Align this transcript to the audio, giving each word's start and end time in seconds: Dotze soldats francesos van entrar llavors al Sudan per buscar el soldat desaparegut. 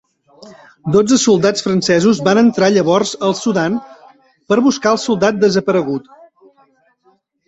Dotze 0.93 1.17
soldats 1.23 1.65
francesos 1.65 2.21
van 2.27 2.39
entrar 2.41 2.69
llavors 2.77 3.11
al 3.27 3.35
Sudan 3.39 3.75
per 4.53 4.57
buscar 4.69 4.95
el 4.95 4.99
soldat 5.03 5.37
desaparegut. 5.45 6.09